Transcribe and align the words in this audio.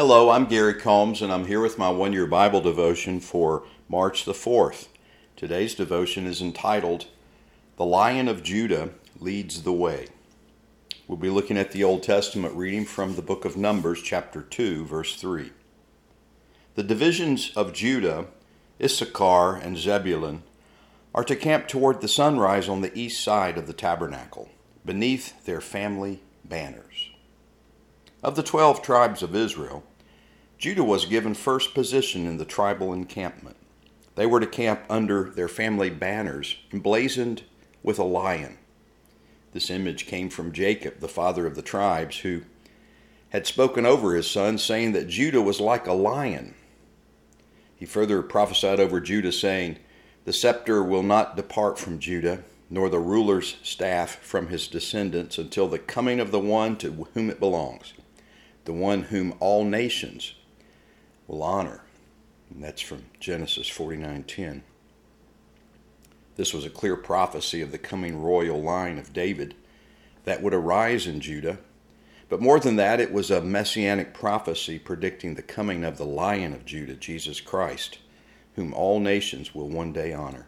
Hello, 0.00 0.30
I'm 0.30 0.44
Gary 0.44 0.74
Combs, 0.74 1.22
and 1.22 1.32
I'm 1.32 1.46
here 1.46 1.60
with 1.60 1.76
my 1.76 1.90
one 1.90 2.12
year 2.12 2.24
Bible 2.24 2.60
devotion 2.60 3.18
for 3.18 3.64
March 3.88 4.24
the 4.24 4.32
4th. 4.32 4.86
Today's 5.34 5.74
devotion 5.74 6.24
is 6.24 6.40
entitled, 6.40 7.06
The 7.74 7.84
Lion 7.84 8.28
of 8.28 8.44
Judah 8.44 8.90
Leads 9.18 9.64
the 9.64 9.72
Way. 9.72 10.06
We'll 11.08 11.18
be 11.18 11.30
looking 11.30 11.58
at 11.58 11.72
the 11.72 11.82
Old 11.82 12.04
Testament 12.04 12.54
reading 12.54 12.84
from 12.84 13.16
the 13.16 13.22
book 13.22 13.44
of 13.44 13.56
Numbers, 13.56 14.00
chapter 14.00 14.40
2, 14.40 14.84
verse 14.84 15.16
3. 15.16 15.50
The 16.76 16.84
divisions 16.84 17.50
of 17.56 17.72
Judah, 17.72 18.26
Issachar, 18.80 19.56
and 19.56 19.76
Zebulun 19.76 20.44
are 21.12 21.24
to 21.24 21.34
camp 21.34 21.66
toward 21.66 22.02
the 22.02 22.06
sunrise 22.06 22.68
on 22.68 22.82
the 22.82 22.96
east 22.96 23.20
side 23.24 23.58
of 23.58 23.66
the 23.66 23.72
tabernacle, 23.72 24.48
beneath 24.86 25.44
their 25.44 25.60
family 25.60 26.20
banners. 26.44 27.10
Of 28.20 28.34
the 28.34 28.42
twelve 28.42 28.82
tribes 28.82 29.22
of 29.22 29.36
Israel, 29.36 29.84
Judah 30.58 30.82
was 30.82 31.04
given 31.04 31.34
first 31.34 31.72
position 31.72 32.26
in 32.26 32.36
the 32.36 32.44
tribal 32.44 32.92
encampment. 32.92 33.56
They 34.16 34.26
were 34.26 34.40
to 34.40 34.46
camp 34.46 34.80
under 34.90 35.30
their 35.30 35.46
family 35.46 35.88
banners, 35.88 36.56
emblazoned 36.72 37.44
with 37.84 37.96
a 37.96 38.04
lion. 38.04 38.58
This 39.52 39.70
image 39.70 40.06
came 40.06 40.30
from 40.30 40.50
Jacob, 40.50 40.98
the 40.98 41.06
father 41.06 41.46
of 41.46 41.54
the 41.54 41.62
tribes, 41.62 42.18
who 42.18 42.42
had 43.28 43.46
spoken 43.46 43.86
over 43.86 44.16
his 44.16 44.28
son, 44.28 44.58
saying 44.58 44.92
that 44.92 45.06
Judah 45.06 45.40
was 45.40 45.60
like 45.60 45.86
a 45.86 45.92
lion. 45.92 46.56
He 47.76 47.86
further 47.86 48.20
prophesied 48.22 48.80
over 48.80 49.00
Judah, 49.00 49.30
saying, 49.30 49.78
The 50.24 50.32
scepter 50.32 50.82
will 50.82 51.04
not 51.04 51.36
depart 51.36 51.78
from 51.78 52.00
Judah, 52.00 52.42
nor 52.68 52.88
the 52.88 52.98
ruler's 52.98 53.58
staff 53.62 54.16
from 54.16 54.48
his 54.48 54.66
descendants, 54.66 55.38
until 55.38 55.68
the 55.68 55.78
coming 55.78 56.18
of 56.18 56.32
the 56.32 56.40
one 56.40 56.76
to 56.78 57.06
whom 57.14 57.30
it 57.30 57.38
belongs, 57.38 57.92
the 58.68 58.74
one 58.74 59.04
whom 59.04 59.32
all 59.40 59.64
nations 59.64 60.34
will 61.26 61.42
honor. 61.42 61.80
And 62.50 62.62
that's 62.62 62.82
from 62.82 63.06
Genesis 63.18 63.66
49:10. 63.66 64.62
This 66.36 66.52
was 66.52 66.66
a 66.66 66.70
clear 66.70 66.94
prophecy 66.94 67.62
of 67.62 67.72
the 67.72 67.78
coming 67.78 68.20
royal 68.20 68.62
line 68.62 68.98
of 68.98 69.14
David 69.14 69.54
that 70.24 70.42
would 70.42 70.52
arise 70.52 71.06
in 71.06 71.22
Judah. 71.22 71.60
But 72.28 72.42
more 72.42 72.60
than 72.60 72.76
that, 72.76 73.00
it 73.00 73.10
was 73.10 73.30
a 73.30 73.40
messianic 73.40 74.12
prophecy 74.12 74.78
predicting 74.78 75.34
the 75.34 75.42
coming 75.42 75.82
of 75.82 75.96
the 75.96 76.04
Lion 76.04 76.52
of 76.52 76.66
Judah, 76.66 76.94
Jesus 76.94 77.40
Christ, 77.40 78.00
whom 78.54 78.74
all 78.74 79.00
nations 79.00 79.54
will 79.54 79.70
one 79.70 79.94
day 79.94 80.12
honor. 80.12 80.46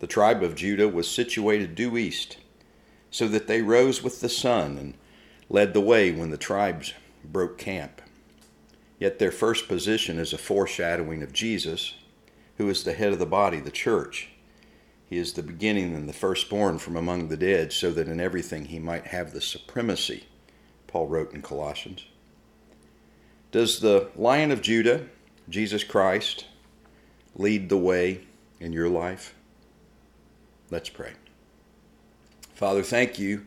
The 0.00 0.08
tribe 0.08 0.42
of 0.42 0.56
Judah 0.56 0.88
was 0.88 1.08
situated 1.08 1.76
due 1.76 1.96
east, 1.96 2.38
so 3.12 3.28
that 3.28 3.46
they 3.46 3.62
rose 3.62 4.02
with 4.02 4.20
the 4.20 4.28
sun 4.28 4.76
and 4.76 4.94
led 5.50 5.74
the 5.74 5.80
way 5.80 6.12
when 6.12 6.30
the 6.30 6.38
tribes 6.38 6.94
broke 7.24 7.58
camp. 7.58 8.00
Yet 8.98 9.18
their 9.18 9.32
first 9.32 9.68
position 9.68 10.18
is 10.18 10.32
a 10.32 10.38
foreshadowing 10.38 11.22
of 11.22 11.32
Jesus, 11.32 11.94
who 12.56 12.68
is 12.68 12.84
the 12.84 12.92
head 12.94 13.12
of 13.12 13.18
the 13.18 13.26
body, 13.26 13.58
the 13.58 13.70
church. 13.70 14.28
He 15.08 15.18
is 15.18 15.32
the 15.32 15.42
beginning 15.42 15.94
and 15.96 16.08
the 16.08 16.12
firstborn 16.12 16.78
from 16.78 16.96
among 16.96 17.28
the 17.28 17.36
dead, 17.36 17.72
so 17.72 17.90
that 17.90 18.06
in 18.06 18.20
everything 18.20 18.66
he 18.66 18.78
might 18.78 19.08
have 19.08 19.32
the 19.32 19.40
supremacy, 19.40 20.24
Paul 20.86 21.08
wrote 21.08 21.34
in 21.34 21.42
Colossians. 21.42 22.04
Does 23.50 23.80
the 23.80 24.10
Lion 24.14 24.52
of 24.52 24.62
Judah, 24.62 25.06
Jesus 25.48 25.82
Christ, 25.82 26.46
lead 27.34 27.68
the 27.68 27.76
way 27.76 28.20
in 28.60 28.72
your 28.72 28.88
life? 28.88 29.34
Let's 30.70 30.88
pray. 30.88 31.14
Father, 32.54 32.84
thank 32.84 33.18
you 33.18 33.46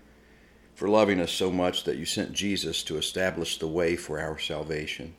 for 0.75 0.87
loving 0.87 1.19
us 1.19 1.31
so 1.31 1.51
much 1.51 1.83
that 1.83 1.97
you 1.97 2.05
sent 2.05 2.33
Jesus 2.33 2.83
to 2.83 2.97
establish 2.97 3.57
the 3.57 3.67
way 3.67 3.95
for 3.95 4.19
our 4.19 4.39
salvation. 4.39 5.13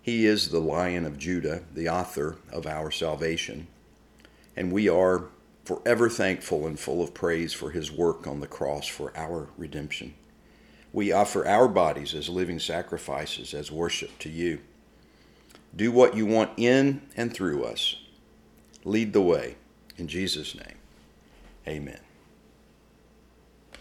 He 0.00 0.26
is 0.26 0.48
the 0.48 0.60
Lion 0.60 1.06
of 1.06 1.18
Judah, 1.18 1.62
the 1.72 1.88
author 1.88 2.36
of 2.52 2.66
our 2.66 2.90
salvation, 2.90 3.68
and 4.56 4.72
we 4.72 4.88
are 4.88 5.26
forever 5.64 6.08
thankful 6.08 6.66
and 6.66 6.78
full 6.78 7.02
of 7.02 7.14
praise 7.14 7.52
for 7.52 7.70
his 7.70 7.92
work 7.92 8.26
on 8.26 8.40
the 8.40 8.48
cross 8.48 8.86
for 8.86 9.16
our 9.16 9.48
redemption. 9.56 10.14
We 10.92 11.12
offer 11.12 11.46
our 11.46 11.68
bodies 11.68 12.14
as 12.14 12.28
living 12.28 12.58
sacrifices, 12.58 13.54
as 13.54 13.70
worship 13.70 14.18
to 14.18 14.28
you. 14.28 14.60
Do 15.74 15.90
what 15.90 16.14
you 16.14 16.26
want 16.26 16.50
in 16.58 17.00
and 17.16 17.32
through 17.32 17.64
us. 17.64 17.96
Lead 18.84 19.12
the 19.12 19.22
way. 19.22 19.56
In 19.96 20.08
Jesus' 20.08 20.54
name, 20.54 20.76
amen. 21.66 22.00